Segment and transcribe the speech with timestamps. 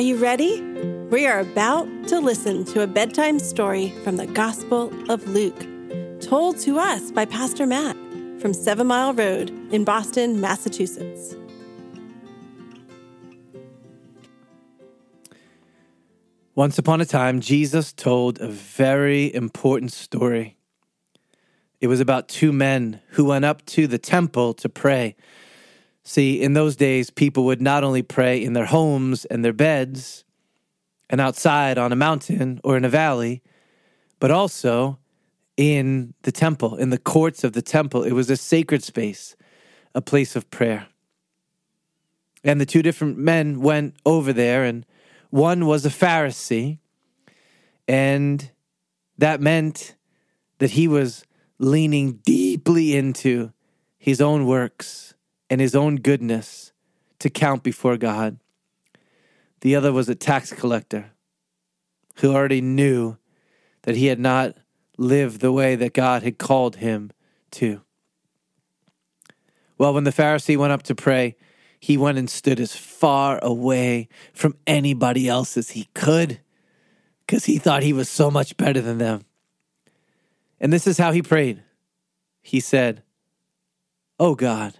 [0.00, 0.62] Are you ready?
[1.10, 5.66] We are about to listen to a bedtime story from the Gospel of Luke,
[6.22, 7.96] told to us by Pastor Matt
[8.40, 11.34] from Seven Mile Road in Boston, Massachusetts.
[16.54, 20.56] Once upon a time, Jesus told a very important story.
[21.82, 25.14] It was about two men who went up to the temple to pray.
[26.02, 30.24] See, in those days, people would not only pray in their homes and their beds
[31.08, 33.42] and outside on a mountain or in a valley,
[34.18, 34.98] but also
[35.56, 38.02] in the temple, in the courts of the temple.
[38.02, 39.36] It was a sacred space,
[39.94, 40.86] a place of prayer.
[42.42, 44.86] And the two different men went over there, and
[45.28, 46.78] one was a Pharisee,
[47.86, 48.50] and
[49.18, 49.94] that meant
[50.58, 51.24] that he was
[51.58, 53.52] leaning deeply into
[53.98, 55.14] his own works
[55.50, 56.72] and his own goodness
[57.18, 58.38] to count before God.
[59.60, 61.10] The other was a tax collector
[62.16, 63.18] who already knew
[63.82, 64.56] that he had not
[64.96, 67.10] lived the way that God had called him
[67.52, 67.82] to.
[69.76, 71.36] Well, when the Pharisee went up to pray,
[71.80, 76.40] he went and stood as far away from anybody else as he could
[77.26, 79.24] because he thought he was so much better than them.
[80.60, 81.62] And this is how he prayed.
[82.42, 83.02] He said,
[84.18, 84.74] Oh God,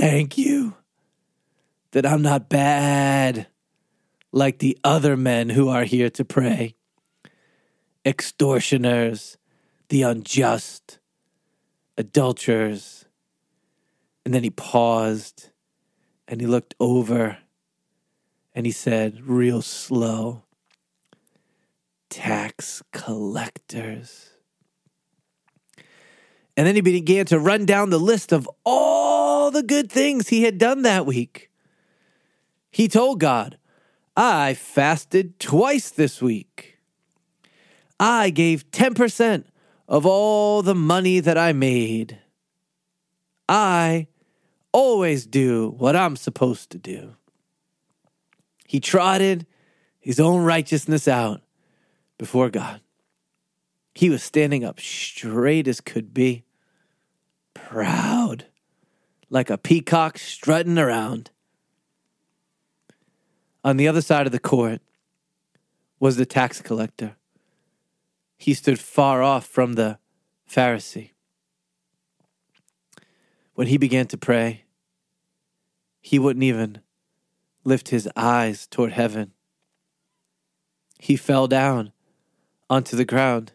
[0.00, 0.74] thank you
[1.92, 3.48] that I'm not bad
[4.32, 6.74] like the other men who are here to pray
[8.02, 9.36] extortioners,
[9.90, 11.00] the unjust,
[11.98, 13.04] adulterers.
[14.24, 15.50] And then he paused
[16.26, 17.36] and he looked over
[18.54, 20.44] and he said, real slow,
[22.08, 24.30] tax collectors.
[26.56, 29.19] And then he began to run down the list of all
[29.50, 31.50] the good things he had done that week.
[32.70, 33.58] He told God,
[34.16, 36.78] I fasted twice this week.
[37.98, 39.44] I gave 10%
[39.88, 42.18] of all the money that I made.
[43.48, 44.06] I
[44.72, 47.16] always do what I'm supposed to do.
[48.66, 49.46] He trotted
[49.98, 51.42] his own righteousness out
[52.18, 52.80] before God.
[53.94, 56.44] He was standing up straight as could be,
[57.52, 58.46] proud,
[59.30, 61.30] like a peacock strutting around.
[63.62, 64.82] On the other side of the court
[66.00, 67.16] was the tax collector.
[68.36, 69.98] He stood far off from the
[70.50, 71.10] Pharisee.
[73.54, 74.64] When he began to pray,
[76.00, 76.80] he wouldn't even
[77.62, 79.32] lift his eyes toward heaven.
[80.98, 81.92] He fell down
[82.68, 83.52] onto the ground.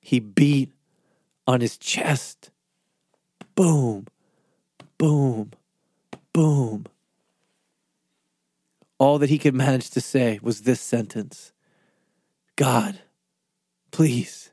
[0.00, 0.72] He beat
[1.46, 2.50] on his chest.
[3.60, 4.06] Boom,
[4.96, 5.50] boom,
[6.32, 6.86] boom.
[8.96, 11.52] All that he could manage to say was this sentence
[12.56, 13.00] God,
[13.90, 14.50] please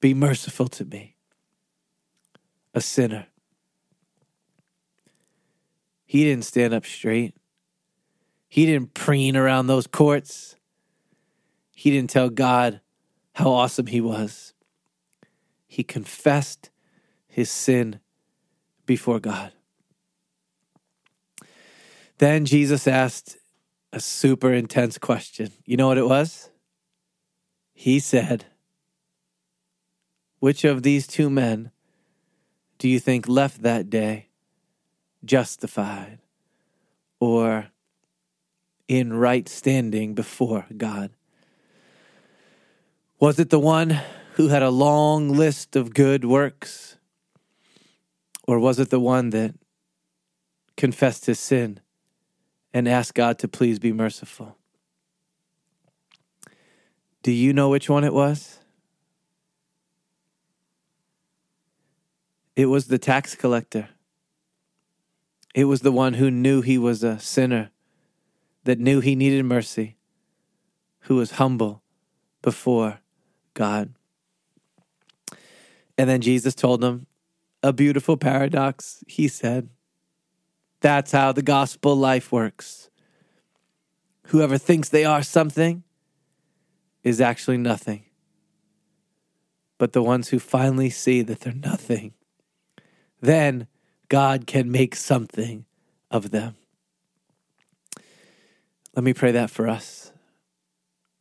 [0.00, 1.16] be merciful to me,
[2.74, 3.28] a sinner.
[6.04, 7.34] He didn't stand up straight.
[8.50, 10.56] He didn't preen around those courts.
[11.74, 12.82] He didn't tell God
[13.32, 14.52] how awesome he was.
[15.66, 16.68] He confessed
[17.32, 17.98] his sin
[18.84, 19.52] before God.
[22.18, 23.38] Then Jesus asked
[23.90, 25.50] a super intense question.
[25.64, 26.50] You know what it was?
[27.72, 28.44] He said,
[30.40, 31.70] Which of these two men
[32.76, 34.28] do you think left that day
[35.24, 36.18] justified
[37.18, 37.68] or
[38.88, 41.12] in right standing before God?
[43.18, 44.00] Was it the one
[44.34, 46.98] who had a long list of good works?
[48.44, 49.54] Or was it the one that
[50.76, 51.80] confessed his sin
[52.74, 54.56] and asked God to please be merciful?
[57.22, 58.58] Do you know which one it was?
[62.56, 63.88] It was the tax collector.
[65.54, 67.70] It was the one who knew he was a sinner,
[68.64, 69.96] that knew he needed mercy,
[71.00, 71.82] who was humble
[72.42, 73.00] before
[73.54, 73.94] God.
[75.96, 77.06] And then Jesus told him
[77.62, 79.04] a beautiful paradox.
[79.06, 79.68] He said,
[80.80, 82.90] That's how the gospel life works.
[84.28, 85.82] Whoever thinks they are something
[87.02, 88.04] is actually nothing.
[89.78, 92.14] But the ones who finally see that they're nothing,
[93.20, 93.66] then
[94.08, 95.64] God can make something
[96.10, 96.54] of them.
[98.94, 100.12] Let me pray that for us.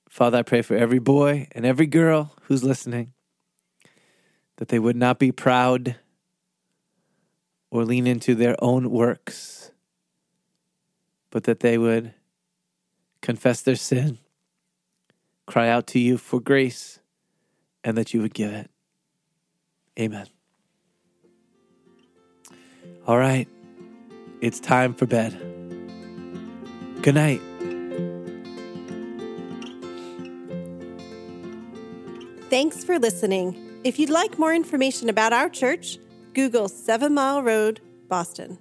[0.09, 3.13] Father, I pray for every boy and every girl who's listening
[4.57, 5.95] that they would not be proud
[7.71, 9.71] or lean into their own works,
[11.31, 12.13] but that they would
[13.21, 14.19] confess their sin,
[15.47, 16.99] cry out to you for grace,
[17.83, 18.69] and that you would give it.
[19.97, 20.27] Amen.
[23.07, 23.47] All right,
[24.41, 25.31] it's time for bed.
[27.01, 27.41] Good night.
[32.49, 33.55] Thanks for listening.
[33.83, 35.97] If you'd like more information about our church,
[36.33, 38.57] Google Seven Mile Road, Boston.